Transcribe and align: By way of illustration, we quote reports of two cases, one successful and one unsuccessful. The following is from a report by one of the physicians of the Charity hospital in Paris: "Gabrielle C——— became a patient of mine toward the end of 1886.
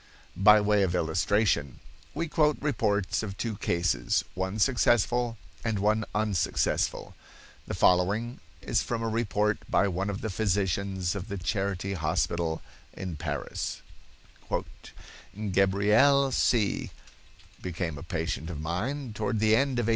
By 0.43 0.59
way 0.61 0.81
of 0.81 0.95
illustration, 0.95 1.79
we 2.15 2.27
quote 2.27 2.57
reports 2.59 3.21
of 3.21 3.37
two 3.37 3.55
cases, 3.57 4.25
one 4.33 4.57
successful 4.57 5.37
and 5.63 5.77
one 5.77 6.05
unsuccessful. 6.15 7.13
The 7.67 7.75
following 7.75 8.39
is 8.63 8.81
from 8.81 9.03
a 9.03 9.07
report 9.07 9.59
by 9.69 9.87
one 9.87 10.09
of 10.09 10.21
the 10.21 10.31
physicians 10.31 11.13
of 11.13 11.27
the 11.27 11.37
Charity 11.37 11.93
hospital 11.93 12.63
in 12.93 13.15
Paris: 13.15 13.83
"Gabrielle 15.51 16.31
C——— 16.31 16.89
became 17.61 17.99
a 17.99 18.01
patient 18.01 18.49
of 18.49 18.59
mine 18.59 19.13
toward 19.13 19.37
the 19.37 19.55
end 19.55 19.77
of 19.77 19.85
1886. 19.85 19.89